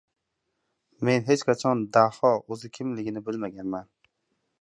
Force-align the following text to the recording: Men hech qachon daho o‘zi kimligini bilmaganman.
Men 1.09 1.27
hech 1.27 1.43
qachon 1.49 1.83
daho 1.97 2.31
o‘zi 2.55 2.71
kimligini 2.79 3.23
bilmaganman. 3.29 3.93